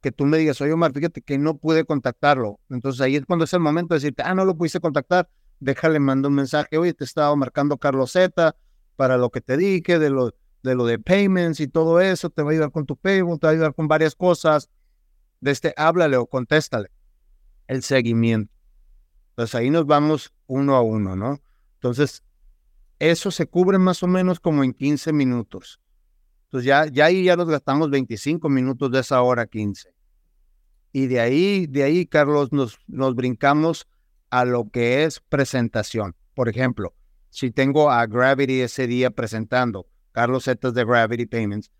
que 0.00 0.12
tú 0.12 0.24
me 0.24 0.38
digas, 0.38 0.60
oye 0.60 0.72
Omar, 0.72 0.92
fíjate 0.92 1.22
que 1.22 1.38
no 1.38 1.58
pude 1.58 1.84
contactarlo. 1.84 2.60
Entonces 2.70 3.00
ahí 3.00 3.16
es 3.16 3.24
cuando 3.26 3.44
es 3.44 3.52
el 3.52 3.60
momento 3.60 3.94
de 3.94 4.00
decirte, 4.00 4.22
ah, 4.24 4.34
no 4.34 4.44
lo 4.44 4.56
pudiste 4.56 4.78
contactar, 4.80 5.28
déjale, 5.58 5.98
mando 5.98 6.28
un 6.28 6.34
mensaje, 6.34 6.78
oye, 6.78 6.94
te 6.94 7.04
estaba 7.04 7.34
marcando 7.34 7.78
Carlos 7.78 8.12
Z 8.12 8.56
para 8.94 9.16
lo 9.16 9.30
que 9.30 9.40
te 9.40 9.56
dije, 9.56 9.98
de 9.98 10.10
lo, 10.10 10.34
de 10.62 10.74
lo 10.74 10.84
de 10.84 10.98
payments 10.98 11.60
y 11.60 11.68
todo 11.68 12.00
eso, 12.00 12.30
te 12.30 12.42
va 12.42 12.50
a 12.50 12.52
ayudar 12.52 12.70
con 12.70 12.86
tu 12.86 12.96
payment, 12.96 13.40
te 13.40 13.46
va 13.46 13.50
a 13.50 13.54
ayudar 13.54 13.74
con 13.74 13.88
varias 13.88 14.14
cosas. 14.14 14.68
De 15.40 15.50
este, 15.50 15.74
háblale 15.76 16.16
o 16.16 16.26
contéstale. 16.26 16.90
El 17.66 17.82
seguimiento. 17.82 18.55
Entonces 19.36 19.54
ahí 19.54 19.68
nos 19.68 19.84
vamos 19.84 20.32
uno 20.46 20.76
a 20.76 20.80
uno, 20.80 21.14
¿no? 21.14 21.42
Entonces, 21.74 22.24
eso 22.98 23.30
se 23.30 23.46
cubre 23.46 23.76
más 23.76 24.02
o 24.02 24.06
menos 24.06 24.40
como 24.40 24.64
en 24.64 24.72
15 24.72 25.12
minutos. 25.12 25.78
Entonces 26.44 26.66
ya, 26.66 26.86
ya 26.86 27.04
ahí 27.04 27.24
ya 27.24 27.36
nos 27.36 27.46
gastamos 27.46 27.90
25 27.90 28.48
minutos 28.48 28.90
de 28.90 29.00
esa 29.00 29.20
hora 29.20 29.46
15. 29.46 29.92
Y 30.90 31.06
de 31.06 31.20
ahí, 31.20 31.66
de 31.66 31.82
ahí, 31.82 32.06
Carlos, 32.06 32.50
nos, 32.50 32.78
nos 32.86 33.14
brincamos 33.14 33.86
a 34.30 34.46
lo 34.46 34.70
que 34.70 35.04
es 35.04 35.20
presentación. 35.20 36.16
Por 36.32 36.48
ejemplo, 36.48 36.94
si 37.28 37.50
tengo 37.50 37.90
a 37.90 38.06
Gravity 38.06 38.62
ese 38.62 38.86
día 38.86 39.10
presentando, 39.10 39.86
Carlos 40.12 40.44
Zetas 40.44 40.72
de 40.72 40.86
Gravity 40.86 41.26
Payments, 41.26 41.70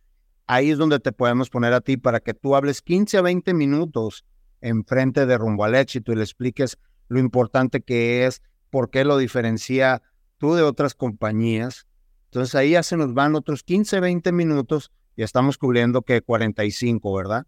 ahí 0.46 0.72
es 0.72 0.76
donde 0.76 1.00
te 1.00 1.10
podemos 1.10 1.48
poner 1.48 1.72
a 1.72 1.80
ti 1.80 1.96
para 1.96 2.20
que 2.20 2.34
tú 2.34 2.54
hables 2.54 2.82
15 2.82 3.16
a 3.16 3.22
20 3.22 3.54
minutos 3.54 4.26
enfrente 4.60 5.24
de 5.24 5.38
Rumbo 5.38 5.64
al 5.64 5.74
Éxito 5.74 6.12
y 6.12 6.16
le 6.16 6.22
expliques 6.22 6.76
lo 7.08 7.18
importante 7.18 7.80
que 7.80 8.26
es, 8.26 8.42
por 8.70 8.90
qué 8.90 9.04
lo 9.04 9.16
diferencia 9.18 10.02
tú 10.38 10.54
de 10.54 10.62
otras 10.62 10.94
compañías. 10.94 11.86
Entonces 12.26 12.54
ahí 12.54 12.70
ya 12.70 12.82
se 12.82 12.96
nos 12.96 13.14
van 13.14 13.34
otros 13.34 13.62
15, 13.62 14.00
20 14.00 14.32
minutos 14.32 14.92
y 15.16 15.22
estamos 15.22 15.58
cubriendo 15.58 16.02
que 16.02 16.20
45, 16.20 17.14
¿verdad? 17.14 17.46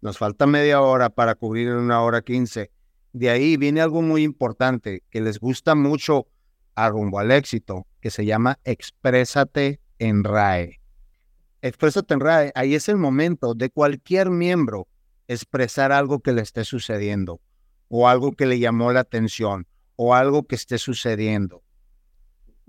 Nos 0.00 0.18
falta 0.18 0.46
media 0.46 0.80
hora 0.80 1.10
para 1.10 1.34
cubrir 1.34 1.70
una 1.72 2.00
hora 2.02 2.22
15. 2.22 2.70
De 3.12 3.30
ahí 3.30 3.56
viene 3.56 3.82
algo 3.82 4.00
muy 4.00 4.22
importante 4.22 5.02
que 5.10 5.20
les 5.20 5.38
gusta 5.38 5.74
mucho 5.74 6.28
a 6.74 6.88
rumbo 6.88 7.18
al 7.18 7.32
éxito, 7.32 7.86
que 8.00 8.10
se 8.10 8.24
llama 8.24 8.58
Exprésate 8.64 9.80
en 9.98 10.24
RAE. 10.24 10.80
Exprésate 11.60 12.14
en 12.14 12.20
RAE, 12.20 12.52
ahí 12.54 12.74
es 12.74 12.88
el 12.88 12.96
momento 12.96 13.54
de 13.54 13.68
cualquier 13.68 14.30
miembro 14.30 14.88
expresar 15.28 15.92
algo 15.92 16.20
que 16.20 16.32
le 16.32 16.40
esté 16.40 16.64
sucediendo 16.64 17.40
o 17.90 18.08
algo 18.08 18.32
que 18.32 18.46
le 18.46 18.58
llamó 18.58 18.92
la 18.92 19.00
atención 19.00 19.66
o 19.96 20.14
algo 20.14 20.46
que 20.46 20.54
esté 20.54 20.78
sucediendo. 20.78 21.62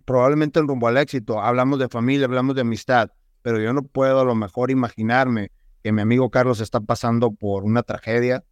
Probablemente 0.04 0.60
en 0.60 0.68
rumbo 0.68 0.88
al 0.88 0.98
éxito 0.98 1.40
hablamos 1.40 1.80
de 1.80 1.88
familia, 1.88 2.26
hablamos 2.26 2.56
de 2.56 2.62
amistad, 2.62 3.12
pero 3.42 3.62
yo 3.62 3.72
no 3.72 3.84
puedo 3.84 4.20
a 4.20 4.26
lo 4.26 4.36
mejor 4.36 4.72
imaginarme 4.72 5.52
que 5.84 5.92
mi 5.92 6.02
amigo 6.02 6.30
Carlos 6.30 6.60
está 6.60 6.82
pasando 6.82 7.32
por 7.32 7.64
una 7.64 7.84
tragedia, 7.84 8.44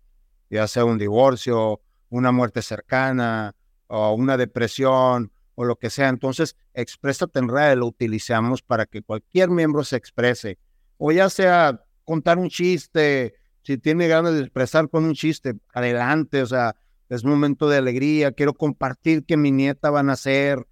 ya 0.50 0.68
sea 0.68 0.86
un 0.86 0.98
divorcio, 0.98 1.82
una 2.10 2.32
muerte 2.32 2.62
cercana, 2.62 3.56
o 3.88 4.14
una 4.14 4.38
depresión, 4.38 5.32
o 5.56 5.66
lo 5.66 5.76
que 5.76 5.90
sea. 5.90 6.10
Entonces, 6.10 6.56
Exprésate 6.74 7.40
en 7.40 7.50
red 7.50 7.78
lo 7.78 7.88
utilizamos 7.88 8.62
para 8.62 8.86
que 8.86 9.02
cualquier 9.02 9.50
miembro 9.50 9.84
se 9.84 9.98
exprese, 9.98 10.58
o 10.98 11.12
ya 11.12 11.30
sea 11.30 11.84
contar 12.06 12.38
un 12.38 12.50
chiste, 12.50 13.36
si 13.74 13.78
tiene 13.78 14.08
ganas 14.08 14.34
de 14.34 14.42
expresar 14.42 14.90
con 14.90 15.06
un 15.06 15.14
chiste, 15.14 15.56
adelante, 15.74 16.42
o 16.42 16.46
sea, 16.46 16.76
es 17.10 17.24
momento 17.24 17.70
de 17.70 17.78
alegría, 17.78 18.32
quiero 18.32 18.54
compartir 18.54 19.26
que 19.26 19.38
mi 19.38 19.52
nieta 19.52 19.90
va 19.90 20.02
a 20.02 20.04
nacer, 20.04 20.68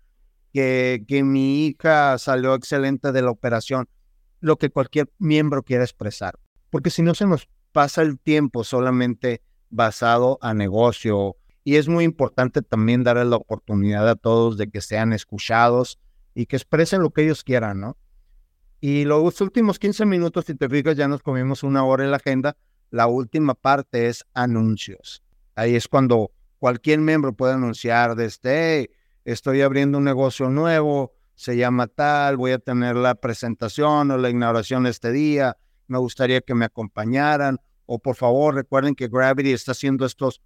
que, 0.54 1.04
que 1.08 1.24
mi 1.24 1.68
hija 1.68 2.18
salió 2.18 2.56
excelente 2.56 3.12
de 3.12 3.22
la 3.22 3.32
operación, 3.32 3.88
lo 4.40 4.58
que 4.58 4.70
cualquier 4.70 5.10
miembro 5.18 5.64
quiera 5.64 5.84
expresar 5.84 6.40
porque 6.70 6.90
si 6.90 7.02
no 7.02 7.16
se 7.16 7.26
nos 7.26 7.48
pasa 7.72 8.02
el 8.02 8.20
tiempo 8.20 8.64
solamente 8.64 9.42
basado 9.70 10.38
a 10.42 10.54
negocio. 10.54 11.36
Y 11.64 11.76
es 11.76 11.88
muy 11.88 12.06
importante 12.06 12.62
también 12.62 13.04
darle 13.04 13.26
la 13.26 13.36
oportunidad 13.36 14.08
a 14.08 14.16
todos 14.16 14.58
de 14.58 14.70
que 14.70 14.82
sean 14.82 15.12
escuchados 15.14 16.00
y 16.34 16.46
que 16.46 16.56
expresen 16.56 17.02
lo 17.02 17.12
que 17.12 17.24
ellos 17.24 17.44
quieran, 17.44 17.82
¿no? 17.82 17.98
Y 18.80 19.06
los 19.06 19.42
últimos 19.42 19.80
15 19.80 20.06
minutos, 20.06 20.46
si 20.46 20.56
te 20.56 20.70
fijas, 20.70 20.96
ya 20.96 21.08
nos 21.08 21.24
comimos 21.24 21.64
una 21.64 21.84
hora 21.84 22.04
en 22.04 22.12
la 22.12 22.18
agenda. 22.18 22.56
La 22.90 23.08
última 23.08 23.54
parte 23.54 24.08
es 24.08 24.26
anuncios. 24.34 25.24
Ahí 25.56 25.76
es 25.76 25.88
cuando 25.88 26.32
cualquier 26.60 27.00
miembro 27.00 27.34
puede 27.34 27.54
anunciar 27.54 28.16
desde, 28.16 28.92
estoy 29.26 29.62
abriendo 29.62 29.98
un 29.98 30.04
negocio 30.04 30.50
nuevo, 30.50 31.14
se 31.36 31.56
llama 31.58 31.88
tal, 31.88 32.38
voy 32.38 32.52
a 32.52 32.60
tener 32.60 32.96
la 32.96 33.16
presentación 33.16 34.10
o 34.12 34.18
la 34.18 34.30
inauguración 34.30 34.88
este 34.88 35.12
día, 35.12 35.58
me 35.88 35.98
gustaría 35.98 36.42
que 36.42 36.56
me 36.56 36.66
acompañaran. 36.66 37.60
O 37.86 38.00
por 38.00 38.16
favor, 38.16 38.56
recuerden 38.56 38.96
que 38.96 39.08
Gravity 39.08 39.54
está 39.54 39.72
haciendo 39.72 40.06
estos 40.06 40.42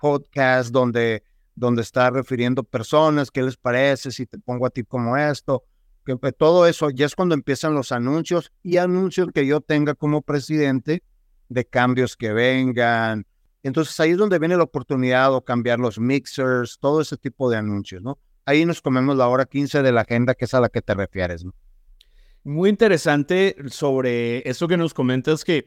podcasts 0.00 0.70
donde, 0.70 1.24
donde 1.54 1.82
está 1.82 2.10
refiriendo 2.10 2.62
personas, 2.62 3.30
qué 3.30 3.42
les 3.42 3.56
parece, 3.56 4.10
si 4.10 4.26
te 4.26 4.38
pongo 4.38 4.66
a 4.66 4.70
ti 4.70 4.84
como 4.84 5.16
esto. 5.16 5.64
Que, 6.04 6.16
todo 6.32 6.66
eso 6.66 6.90
ya 6.90 7.06
es 7.06 7.14
cuando 7.14 7.34
empiezan 7.34 7.74
los 7.74 7.90
anuncios 7.90 8.52
y 8.62 8.76
anuncios 8.76 9.28
que 9.32 9.46
yo 9.46 9.60
tenga 9.60 9.94
como 9.94 10.20
presidente 10.20 11.02
de 11.54 11.64
cambios 11.64 12.16
que 12.16 12.32
vengan. 12.32 13.26
Entonces 13.62 13.98
ahí 14.00 14.10
es 14.10 14.18
donde 14.18 14.38
viene 14.38 14.56
la 14.56 14.64
oportunidad 14.64 15.32
o 15.32 15.42
cambiar 15.42 15.78
los 15.78 15.98
mixers, 15.98 16.78
todo 16.78 17.00
ese 17.00 17.16
tipo 17.16 17.48
de 17.48 17.56
anuncios, 17.56 18.02
¿no? 18.02 18.18
Ahí 18.44 18.66
nos 18.66 18.82
comemos 18.82 19.16
la 19.16 19.26
hora 19.28 19.46
15 19.46 19.82
de 19.82 19.92
la 19.92 20.02
agenda, 20.02 20.34
que 20.34 20.44
es 20.44 20.52
a 20.52 20.60
la 20.60 20.68
que 20.68 20.82
te 20.82 20.92
refieres, 20.92 21.44
¿no? 21.44 21.54
Muy 22.42 22.68
interesante 22.68 23.56
sobre 23.68 24.46
eso 24.46 24.68
que 24.68 24.76
nos 24.76 24.92
comentas 24.92 25.44
que 25.44 25.64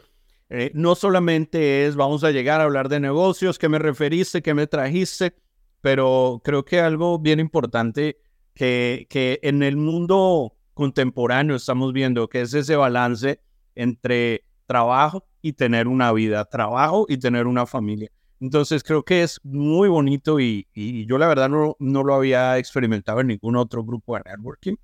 eh, 0.49 0.69
no 0.75 0.93
solamente 0.93 1.87
es 1.87 1.95
vamos 1.95 2.23
a 2.23 2.29
llegar 2.29 2.61
a 2.61 2.65
hablar 2.65 2.87
de 2.87 2.99
negocios, 2.99 3.57
que 3.57 3.67
me 3.67 3.79
referiste, 3.79 4.43
que 4.43 4.53
me 4.53 4.67
trajiste, 4.67 5.33
pero 5.81 6.39
creo 6.43 6.65
que 6.65 6.79
algo 6.79 7.17
bien 7.17 7.39
importante 7.39 8.19
que, 8.53 9.07
que 9.09 9.39
en 9.41 9.63
el 9.63 9.75
mundo 9.75 10.55
contemporáneo 10.75 11.55
estamos 11.55 11.93
viendo, 11.93 12.29
que 12.29 12.41
es 12.41 12.53
ese 12.53 12.75
balance 12.75 13.41
entre 13.73 14.43
trabajo 14.67 15.25
y 15.47 15.53
tener 15.53 15.87
una 15.87 16.11
vida, 16.11 16.45
trabajo 16.45 17.05
y 17.09 17.17
tener 17.17 17.47
una 17.47 17.65
familia. 17.65 18.09
Entonces 18.39 18.83
creo 18.83 19.03
que 19.03 19.23
es 19.23 19.39
muy 19.43 19.89
bonito 19.89 20.39
y, 20.39 20.67
yo 21.07 21.17
la 21.17 21.27
verdad 21.27 21.49
no, 21.49 21.75
no 21.79 22.03
lo 22.03 22.13
había 22.13 22.57
experimentado 22.57 23.21
en 23.21 23.27
ningún 23.27 23.55
otro 23.55 23.83
grupo 23.83 24.15
de 24.15 24.23
networking 24.25 24.75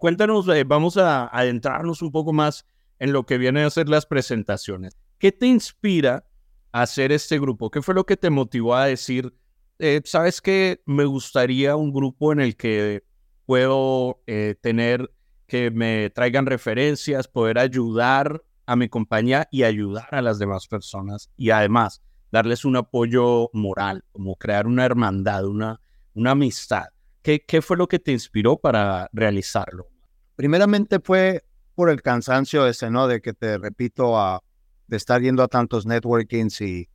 cuéntanos, 0.00 0.48
eh, 0.48 0.64
vamos 0.64 0.96
a 0.96 1.26
adentrarnos 1.26 2.00
un 2.00 2.10
poco 2.10 2.32
más 2.32 2.64
en 2.98 3.12
lo 3.12 3.26
que 3.26 3.36
vienen 3.36 3.66
a 3.66 3.70
ser 3.70 3.88
las 3.90 4.06
presentaciones. 4.06 4.96
¿Qué 5.18 5.30
te 5.30 5.46
inspira 5.46 6.24
a 6.72 6.82
hacer 6.82 7.12
este 7.12 7.38
grupo? 7.38 7.70
¿Qué 7.70 7.82
fue 7.82 7.94
lo 7.94 8.06
que 8.06 8.16
te 8.16 8.30
motivó 8.30 8.74
a 8.74 8.86
decir, 8.86 9.34
eh, 9.78 10.00
sabes 10.04 10.40
que 10.40 10.80
me 10.86 11.04
gustaría 11.04 11.76
un 11.76 11.92
grupo 11.92 12.32
en 12.32 12.40
el 12.40 12.56
que 12.56 13.04
puedo 13.44 14.22
eh, 14.26 14.54
tener 14.62 15.12
que 15.46 15.70
me 15.70 16.08
traigan 16.08 16.46
referencias, 16.46 17.28
poder 17.28 17.58
ayudar 17.58 18.42
a 18.70 18.76
mi 18.76 18.88
compañía 18.88 19.48
y 19.50 19.64
ayudar 19.64 20.06
a 20.12 20.22
las 20.22 20.38
demás 20.38 20.68
personas 20.68 21.28
y 21.36 21.50
además 21.50 22.02
darles 22.30 22.64
un 22.64 22.76
apoyo 22.76 23.50
moral, 23.52 24.04
como 24.12 24.36
crear 24.36 24.68
una 24.68 24.84
hermandad, 24.84 25.44
una, 25.44 25.80
una 26.14 26.30
amistad. 26.30 26.84
¿Qué, 27.20 27.44
¿Qué 27.44 27.62
fue 27.62 27.76
lo 27.76 27.88
que 27.88 27.98
te 27.98 28.12
inspiró 28.12 28.58
para 28.58 29.10
realizarlo? 29.12 29.88
Primeramente 30.36 31.00
fue 31.00 31.44
por 31.74 31.90
el 31.90 32.00
cansancio 32.00 32.64
ese, 32.64 32.92
¿no? 32.92 33.08
De 33.08 33.20
que 33.20 33.32
te 33.32 33.58
repito, 33.58 34.16
a, 34.16 34.40
de 34.86 34.96
estar 34.96 35.20
yendo 35.20 35.42
a 35.42 35.48
tantos 35.48 35.84
networkings 35.84 36.60
y, 36.60 36.88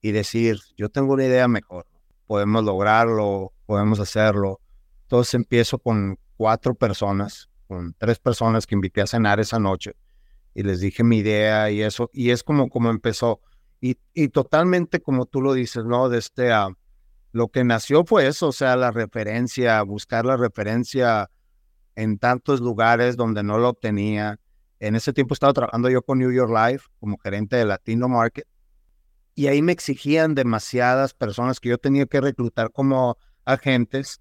y 0.00 0.12
decir, 0.12 0.60
yo 0.76 0.88
tengo 0.88 1.14
una 1.14 1.24
idea 1.24 1.48
mejor, 1.48 1.84
podemos 2.28 2.62
lograrlo, 2.62 3.52
podemos 3.66 3.98
hacerlo. 3.98 4.60
Entonces 5.02 5.34
empiezo 5.34 5.80
con 5.80 6.16
cuatro 6.36 6.76
personas, 6.76 7.50
con 7.66 7.92
tres 7.98 8.20
personas 8.20 8.68
que 8.68 8.76
invité 8.76 9.00
a 9.00 9.08
cenar 9.08 9.40
esa 9.40 9.58
noche 9.58 9.96
y 10.54 10.62
les 10.62 10.80
dije 10.80 11.04
mi 11.04 11.18
idea 11.18 11.70
y 11.70 11.82
eso, 11.82 12.10
y 12.12 12.30
es 12.30 12.42
como, 12.42 12.68
como 12.68 12.90
empezó. 12.90 13.40
Y, 13.80 13.98
y 14.14 14.28
totalmente 14.28 15.00
como 15.00 15.26
tú 15.26 15.40
lo 15.40 15.52
dices, 15.52 15.84
¿no? 15.84 16.08
De 16.08 16.18
este, 16.18 16.52
uh, 16.52 16.74
lo 17.32 17.48
que 17.48 17.64
nació 17.64 18.04
fue 18.04 18.26
eso, 18.26 18.48
o 18.48 18.52
sea, 18.52 18.76
la 18.76 18.90
referencia, 18.90 19.82
buscar 19.82 20.24
la 20.26 20.36
referencia 20.36 21.30
en 21.94 22.18
tantos 22.18 22.60
lugares 22.60 23.16
donde 23.16 23.42
no 23.42 23.58
lo 23.58 23.70
obtenía. 23.70 24.38
En 24.80 24.94
ese 24.94 25.12
tiempo 25.12 25.34
estaba 25.34 25.52
trabajando 25.52 25.90
yo 25.90 26.02
con 26.02 26.18
New 26.18 26.32
York 26.32 26.50
Life 26.50 26.86
como 27.00 27.18
gerente 27.18 27.56
de 27.56 27.64
Latino 27.64 28.08
Market 28.08 28.46
y 29.38 29.46
ahí 29.46 29.62
me 29.62 29.70
exigían 29.70 30.34
demasiadas 30.34 31.14
personas 31.14 31.60
que 31.60 31.68
yo 31.68 31.78
tenía 31.78 32.06
que 32.06 32.20
reclutar 32.20 32.72
como 32.72 33.18
agentes 33.44 34.20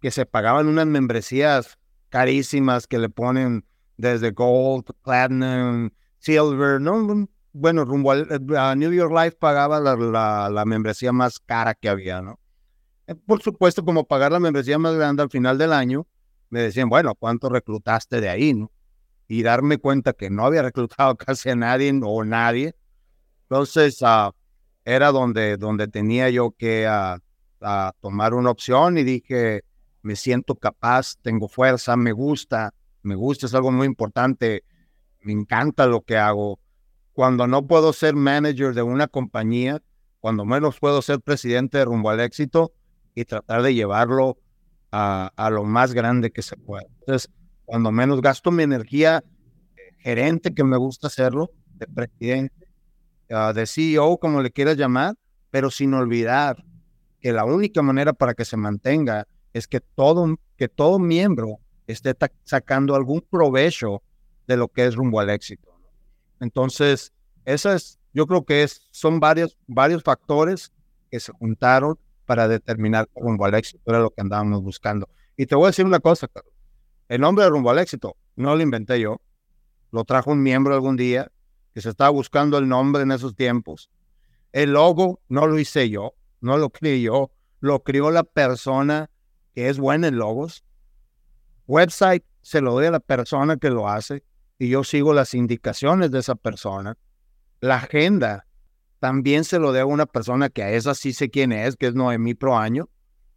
que 0.00 0.10
se 0.10 0.24
pagaban 0.24 0.66
unas 0.66 0.86
membresías 0.86 1.78
carísimas 2.08 2.86
que 2.86 2.98
le 2.98 3.10
ponen 3.10 3.66
desde 3.98 4.30
Gold, 4.30 4.84
Platinum, 5.02 5.90
Silver, 6.18 6.80
¿no? 6.80 7.28
Bueno, 7.52 7.84
rumbo 7.84 8.12
a, 8.12 8.74
New 8.74 8.92
York 8.92 9.12
Life 9.12 9.36
pagaba 9.38 9.80
la, 9.80 10.48
la, 10.48 10.64
membresía 10.64 11.12
más 11.12 11.38
cara 11.40 11.74
que 11.74 11.88
había, 11.88 12.22
¿no? 12.22 12.38
Eh, 13.06 13.14
por 13.14 13.42
supuesto, 13.42 13.84
como 13.84 14.06
pagar 14.06 14.32
la 14.32 14.38
membresía 14.38 14.78
más 14.78 14.94
grande 14.94 15.22
al 15.22 15.30
final 15.30 15.58
del 15.58 15.72
año, 15.72 16.06
me 16.50 16.60
decían, 16.60 16.88
bueno, 16.88 17.14
¿cuánto 17.14 17.48
reclutaste 17.48 18.20
de 18.20 18.28
ahí? 18.28 18.54
No? 18.54 18.70
Y 19.26 19.42
darme 19.42 19.78
cuenta 19.78 20.12
que 20.12 20.30
no 20.30 20.46
había 20.46 20.62
reclutado 20.70 21.16
casi 21.16 21.50
a 21.50 21.56
nadie 21.56 21.92
o 22.02 22.24
nadie. 22.24 22.74
Entonces, 23.42 23.98
ah, 24.02 24.32
era 24.84 25.10
donde, 25.10 25.56
donde 25.56 25.88
tenía 25.88 26.30
yo 26.30 26.52
que 26.52 26.86
ah, 26.86 27.18
ah, 27.60 27.92
tomar 28.00 28.34
una 28.34 28.50
opción 28.50 28.96
y 28.98 29.02
dije, 29.02 29.64
me 30.02 30.14
siento 30.14 30.54
capaz, 30.54 31.16
tengo 31.20 31.48
fuerza, 31.48 31.96
me 31.96 32.12
gusta, 32.12 32.72
me 33.02 33.14
gusta, 33.14 33.46
es 33.46 33.54
algo 33.54 33.70
muy 33.70 33.86
importante, 33.86 34.64
me 35.20 35.32
encanta 35.32 35.86
lo 35.86 36.02
que 36.02 36.16
hago. 36.16 36.58
Cuando 37.12 37.46
no 37.46 37.66
puedo 37.66 37.92
ser 37.92 38.14
manager 38.14 38.74
de 38.74 38.82
una 38.82 39.08
compañía, 39.08 39.82
cuando 40.20 40.44
menos 40.44 40.78
puedo 40.78 41.02
ser 41.02 41.20
presidente 41.20 41.78
de 41.78 41.84
rumbo 41.84 42.10
al 42.10 42.20
éxito 42.20 42.72
y 43.14 43.24
tratar 43.24 43.62
de 43.62 43.74
llevarlo 43.74 44.38
a, 44.90 45.50
lo 45.50 45.64
más 45.64 45.92
grande 45.92 46.30
que 46.30 46.42
se 46.42 46.56
pueda. 46.56 46.86
Entonces, 47.00 47.30
cuando 47.64 47.92
menos 47.92 48.20
gasto 48.20 48.50
mi 48.50 48.62
energía, 48.62 49.22
gerente, 49.98 50.54
que 50.54 50.64
me 50.64 50.76
gusta 50.76 51.08
hacerlo, 51.08 51.50
de 51.74 51.86
presidente, 51.86 52.68
uh, 53.30 53.52
de 53.52 53.66
CEO, 53.66 54.18
como 54.18 54.40
le 54.42 54.50
quieras 54.50 54.76
llamar, 54.76 55.14
pero 55.50 55.70
sin 55.70 55.94
olvidar 55.94 56.64
que 57.20 57.32
la 57.32 57.44
única 57.44 57.82
manera 57.82 58.12
para 58.12 58.34
que 58.34 58.44
se 58.44 58.56
mantenga 58.56 59.26
es 59.52 59.66
que 59.66 59.80
todo, 59.80 60.36
que 60.56 60.68
todo 60.68 60.98
miembro 60.98 61.58
esté 61.92 62.14
sacando 62.44 62.94
algún 62.94 63.22
provecho 63.22 64.02
de 64.46 64.56
lo 64.56 64.68
que 64.68 64.86
es 64.86 64.94
rumbo 64.94 65.20
al 65.20 65.30
éxito. 65.30 65.68
Entonces, 66.40 67.12
esa 67.44 67.74
es, 67.74 67.98
yo 68.12 68.26
creo 68.26 68.44
que 68.44 68.62
es, 68.62 68.88
son 68.90 69.20
varios, 69.20 69.58
varios 69.66 70.02
factores 70.02 70.72
que 71.10 71.18
se 71.20 71.32
juntaron 71.32 71.98
para 72.26 72.46
determinar 72.46 73.08
rumbo 73.16 73.46
al 73.46 73.54
éxito, 73.54 73.82
era 73.86 74.00
lo 74.00 74.10
que 74.10 74.20
andábamos 74.20 74.62
buscando. 74.62 75.08
Y 75.36 75.46
te 75.46 75.54
voy 75.54 75.64
a 75.64 75.68
decir 75.68 75.86
una 75.86 76.00
cosa, 76.00 76.28
Carlos. 76.28 76.52
El 77.08 77.22
nombre 77.22 77.44
de 77.44 77.50
rumbo 77.50 77.70
al 77.70 77.78
éxito 77.78 78.16
no 78.36 78.54
lo 78.54 78.62
inventé 78.62 79.00
yo, 79.00 79.20
lo 79.90 80.04
trajo 80.04 80.32
un 80.32 80.42
miembro 80.42 80.74
algún 80.74 80.96
día 80.96 81.30
que 81.72 81.80
se 81.80 81.88
estaba 81.88 82.10
buscando 82.10 82.58
el 82.58 82.68
nombre 82.68 83.02
en 83.02 83.12
esos 83.12 83.34
tiempos. 83.34 83.90
El 84.52 84.72
logo 84.72 85.20
no 85.28 85.46
lo 85.46 85.58
hice 85.58 85.88
yo, 85.88 86.14
no 86.40 86.58
lo 86.58 86.70
creé 86.70 87.00
yo, 87.00 87.30
lo 87.60 87.82
crió 87.82 88.10
la 88.10 88.24
persona 88.24 89.10
que 89.54 89.68
es 89.68 89.78
buena 89.78 90.08
en 90.08 90.18
logos. 90.18 90.64
Website 91.68 92.24
se 92.42 92.60
lo 92.60 92.72
doy 92.72 92.86
a 92.86 92.90
la 92.90 93.00
persona 93.00 93.58
que 93.58 93.70
lo 93.70 93.88
hace 93.88 94.24
y 94.58 94.70
yo 94.70 94.82
sigo 94.82 95.12
las 95.12 95.34
indicaciones 95.34 96.10
de 96.10 96.18
esa 96.18 96.34
persona. 96.34 96.96
La 97.60 97.76
agenda 97.76 98.46
también 99.00 99.44
se 99.44 99.58
lo 99.58 99.70
debo 99.72 99.90
a 99.90 99.94
una 99.94 100.06
persona 100.06 100.48
que 100.48 100.62
a 100.62 100.72
esa 100.72 100.94
sí 100.94 101.12
sé 101.12 101.28
quién 101.28 101.52
es, 101.52 101.76
que 101.76 101.88
es 101.88 101.94
Noemí 101.94 102.34
Proaño, 102.34 102.88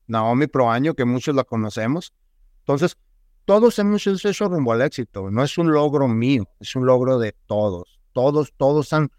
Naomi 0.08 0.48
Proaño, 0.48 0.94
que 0.94 1.06
muchos 1.06 1.36
la 1.36 1.44
conocemos. 1.44 2.14
Entonces, 2.60 2.98
todos 3.44 3.78
hemos 3.80 4.08
hecho 4.08 4.30
eso 4.30 4.48
rumbo 4.48 4.72
al 4.72 4.82
éxito. 4.82 5.30
No 5.30 5.44
es 5.44 5.58
un 5.58 5.72
logro 5.72 6.08
mío, 6.08 6.48
es 6.62 6.74
un 6.76 6.86
logro 6.86 7.20
de 7.20 7.36
todos. 7.48 8.00
Todos, 8.14 8.54
todos 8.56 8.94
han, 8.94 9.12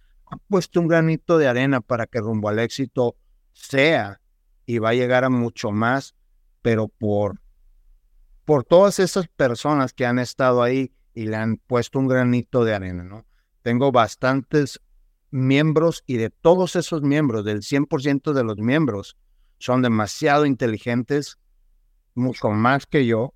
puesto 0.48 0.80
un 0.80 0.88
granito 0.88 1.36
de 1.36 1.48
arena 1.48 1.82
para 1.82 2.06
que 2.06 2.18
rumbo 2.18 2.48
al 2.48 2.58
éxito 2.58 3.14
sea 3.52 4.22
y 4.64 4.78
va 4.78 4.90
a 4.90 4.94
llegar 4.94 5.24
a 5.24 5.28
mucho 5.28 5.70
más, 5.70 6.14
pero 6.62 6.88
por, 6.88 7.41
por 8.44 8.64
todas 8.64 8.98
esas 8.98 9.28
personas 9.28 9.92
que 9.92 10.06
han 10.06 10.18
estado 10.18 10.62
ahí 10.62 10.92
y 11.14 11.26
le 11.26 11.36
han 11.36 11.56
puesto 11.56 11.98
un 11.98 12.08
granito 12.08 12.64
de 12.64 12.74
arena, 12.74 13.04
¿no? 13.04 13.26
Tengo 13.62 13.92
bastantes 13.92 14.80
miembros 15.30 16.02
y 16.06 16.16
de 16.16 16.30
todos 16.30 16.76
esos 16.76 17.02
miembros, 17.02 17.44
del 17.44 17.62
100% 17.62 18.32
de 18.32 18.44
los 18.44 18.58
miembros, 18.58 19.16
son 19.58 19.82
demasiado 19.82 20.44
inteligentes, 20.46 21.38
mucho 22.14 22.50
más 22.50 22.86
que 22.86 23.06
yo, 23.06 23.34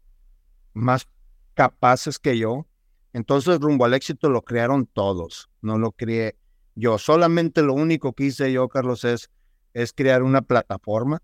más 0.74 1.08
capaces 1.54 2.18
que 2.18 2.38
yo. 2.38 2.66
Entonces, 3.12 3.60
rumbo 3.60 3.84
al 3.84 3.94
éxito 3.94 4.28
lo 4.28 4.42
crearon 4.42 4.86
todos, 4.86 5.48
no 5.62 5.78
lo 5.78 5.92
creé 5.92 6.36
yo. 6.74 6.98
Solamente 6.98 7.62
lo 7.62 7.74
único 7.74 8.12
que 8.12 8.24
hice 8.24 8.52
yo, 8.52 8.68
Carlos, 8.68 9.04
es, 9.04 9.30
es 9.72 9.92
crear 9.92 10.22
una 10.22 10.42
plataforma, 10.42 11.22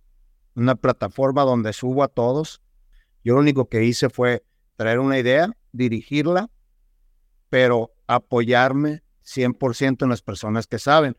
una 0.54 0.74
plataforma 0.74 1.42
donde 1.42 1.72
subo 1.72 2.02
a 2.02 2.08
todos. 2.08 2.62
Yo 3.24 3.34
lo 3.34 3.40
único 3.40 3.68
que 3.68 3.84
hice 3.84 4.10
fue 4.10 4.44
traer 4.76 4.98
una 4.98 5.18
idea, 5.18 5.56
dirigirla, 5.72 6.50
pero 7.48 7.92
apoyarme 8.06 9.02
100% 9.24 10.02
en 10.02 10.08
las 10.08 10.22
personas 10.22 10.66
que 10.66 10.78
saben. 10.78 11.16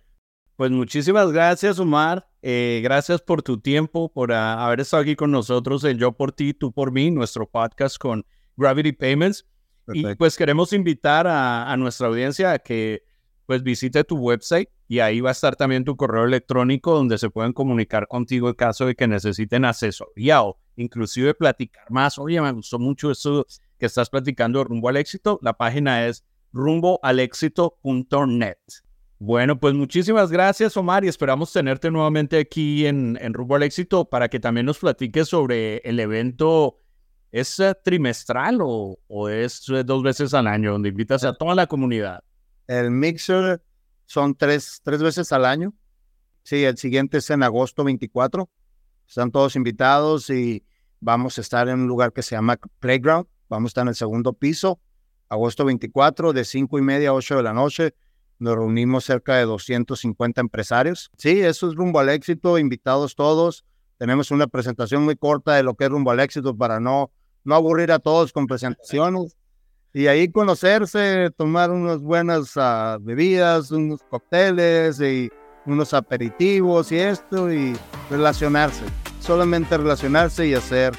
Pues 0.56 0.72
muchísimas 0.72 1.32
gracias, 1.32 1.80
Omar. 1.80 2.28
Eh, 2.42 2.82
gracias 2.84 3.22
por 3.22 3.42
tu 3.42 3.60
tiempo, 3.60 4.12
por 4.12 4.32
ah, 4.32 4.66
haber 4.66 4.82
estado 4.82 5.02
aquí 5.02 5.16
con 5.16 5.32
nosotros 5.32 5.84
en 5.84 5.98
Yo 5.98 6.12
por 6.12 6.32
ti, 6.32 6.54
tú 6.54 6.72
por 6.72 6.92
mí, 6.92 7.10
nuestro 7.10 7.50
podcast 7.50 7.98
con 7.98 8.26
Gravity 8.58 8.92
Payments. 8.92 9.46
Y 9.92 10.16
pues 10.16 10.38
queremos 10.38 10.72
invitar 10.72 11.28
a, 11.28 11.76
nuestra 11.78 12.08
audiencia 12.08 12.52
a 12.52 12.60
que 12.60 13.04
pues 13.46 13.64
visite 13.64 14.04
tu 14.04 14.18
website 14.18 14.70
y 14.94 15.00
ahí 15.00 15.22
va 15.22 15.30
a 15.30 15.32
estar 15.32 15.56
también 15.56 15.84
tu 15.84 15.98
correo 15.98 16.24
electrónico 16.24 16.94
donde 16.94 17.18
se 17.18 17.32
pueden 17.32 17.52
comunicar 17.52 18.08
contigo 18.08 18.48
en 18.48 18.54
caso 18.54 18.86
de 18.86 18.94
que 18.94 19.08
necesiten 19.08 19.66
asesoría 19.66 20.44
o 20.44 20.60
inclusive 20.76 21.34
platicar 21.34 21.90
más. 21.90 22.20
Oye, 22.20 22.40
me 22.40 22.52
gustó 22.52 22.78
mucho 22.78 23.10
eso 23.10 23.48
que 23.80 23.88
estás 23.88 24.12
platicando 24.12 24.64
rumbo 24.64 24.90
al 24.90 24.98
éxito. 24.98 25.40
La 25.42 25.54
página 25.54 26.06
es 26.06 26.24
rumboalexito.net. 26.52 28.58
Bueno, 29.18 29.60
pues 29.60 29.74
muchísimas 29.74 30.32
gracias, 30.32 30.78
Omar, 30.78 31.04
y 31.04 31.08
esperamos 31.08 31.52
tenerte 31.52 31.90
nuevamente 31.90 32.38
aquí 32.38 32.86
en, 32.86 33.18
en 33.20 33.34
Rumbo 33.34 33.56
al 33.56 33.64
Éxito 33.64 34.06
para 34.06 34.30
que 34.30 34.40
también 34.40 34.68
nos 34.68 34.78
platiques 34.78 35.28
sobre 35.28 35.78
el 35.78 36.00
evento. 36.00 36.78
¿Es 37.32 37.60
eh, 37.60 37.74
trimestral 37.84 38.60
o, 38.62 39.00
o 39.08 39.30
es 39.30 39.68
eh, 39.70 39.84
dos 39.84 40.04
veces 40.04 40.36
al 40.36 40.46
año 40.46 40.74
donde 40.74 40.90
invitas 40.90 41.24
a 41.24 41.34
toda 41.34 41.56
la 41.56 41.66
comunidad? 41.66 42.24
El 42.68 42.92
Mixer 42.92 43.60
son 44.06 44.36
tres, 44.36 44.82
tres 44.84 45.02
veces 45.02 45.32
al 45.32 45.46
año. 45.46 45.74
Sí, 46.44 46.64
el 46.64 46.78
siguiente 46.78 47.20
es 47.20 47.30
en 47.30 47.44
agosto 47.44 47.84
24. 47.84 48.50
Están 49.08 49.32
todos 49.32 49.56
invitados 49.56 50.30
y 50.30 50.66
vamos 51.00 51.38
a 51.38 51.42
estar 51.42 51.68
en 51.70 51.82
un 51.82 51.88
lugar 51.88 52.14
que 52.14 52.22
se 52.22 52.36
llama 52.36 52.58
Playground. 52.80 53.28
Vamos 53.50 53.70
a 53.70 53.72
estar 53.72 53.82
en 53.84 53.90
el 53.90 53.96
segundo 53.96 54.34
piso 54.34 54.80
agosto 55.34 55.66
24, 55.66 56.34
de 56.34 56.46
5 56.46 56.80
y 56.80 56.82
media 56.82 57.10
a 57.10 57.14
8 57.14 57.38
de 57.38 57.44
la 57.44 57.54
noche. 57.54 57.96
Nos 58.40 58.56
reunimos 58.56 59.06
cerca 59.06 59.36
de 59.36 59.46
250 59.46 60.42
empresarios. 60.42 61.12
Sí, 61.18 61.42
eso 61.42 61.70
es 61.70 61.76
rumbo 61.76 62.00
al 62.00 62.10
éxito, 62.10 62.58
invitados 62.58 63.16
todos. 63.16 63.66
Tenemos 63.98 64.32
una 64.32 64.48
presentación 64.48 65.04
muy 65.04 65.16
corta 65.16 65.56
de 65.56 65.64
lo 65.64 65.76
que 65.76 65.86
es 65.86 65.90
rumbo 65.90 66.12
al 66.12 66.20
éxito 66.20 66.56
para 66.56 66.80
no, 66.80 67.12
no 67.44 67.56
aburrir 67.56 67.92
a 67.92 68.00
todos 68.00 68.34
con 68.34 68.48
presentaciones. 68.48 69.36
Y 69.96 70.08
ahí 70.08 70.28
conocerse, 70.28 71.30
tomar 71.38 71.70
unas 71.70 72.00
buenas 72.00 72.56
uh, 72.58 73.00
bebidas, 73.00 73.70
unos 73.70 74.02
cócteles 74.10 75.00
y 75.00 75.30
unos 75.68 75.94
aperitivos 75.94 76.92
y 76.92 76.98
esto 76.98 77.52
y 77.54 77.78
relacionarse. 78.10 78.84
Solamente 79.20 79.78
relacionarse 79.78 80.48
y 80.48 80.56
hacer 80.56 80.94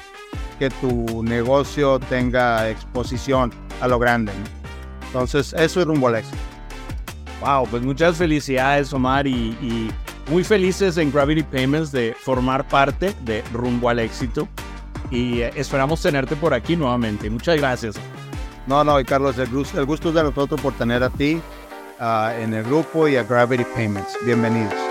que 0.59 0.69
tu 0.69 1.23
negocio 1.23 1.99
tenga 1.99 2.69
exposición 2.69 3.51
a 3.81 3.87
lo 3.89 3.99
grande. 3.99 4.31
Entonces, 5.07 5.53
eso 5.57 5.81
es 5.81 5.85
rumbo 5.85 6.07
al 6.07 6.15
éxito. 6.15 6.37
Wow, 7.41 7.67
pues 7.67 7.83
muchas 7.83 8.15
felicidades, 8.15 8.93
Omar, 8.93 9.27
y, 9.27 9.91
muy 10.29 10.43
felices 10.43 10.97
en 10.97 11.11
Gravity 11.11 11.43
Payments 11.43 11.91
de 11.91 12.15
formar 12.19 12.67
parte 12.67 13.13
de 13.25 13.43
Rumbo 13.53 13.89
al 13.89 13.99
Éxito. 13.99 14.47
Y 15.11 15.41
eh, 15.41 15.51
esperamos 15.55 16.01
tenerte 16.01 16.35
por 16.35 16.51
aquí 16.53 16.75
nuevamente. 16.75 17.29
Muchas 17.29 17.57
gracias. 17.57 17.95
No, 18.67 18.83
no, 18.83 18.99
y 18.99 19.05
Carlos, 19.05 19.37
el 19.37 19.49
gusto, 19.49 19.79
el 19.79 19.85
gusto 19.85 20.09
es 20.09 20.15
de 20.15 20.23
nosotros 20.23 20.59
por 20.59 20.73
tener 20.73 21.03
a 21.03 21.09
ti 21.09 21.39
ah, 21.99 22.33
en 22.39 22.53
el 22.53 22.63
grupo 22.63 23.07
y 23.07 23.15
a 23.15 23.23
Gravity 23.23 23.63
Payments. 23.75 24.17
Bienvenidos. 24.25 24.84